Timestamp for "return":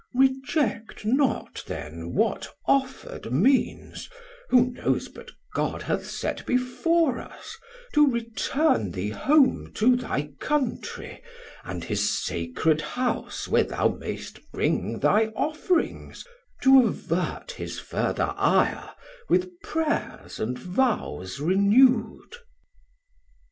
8.09-8.89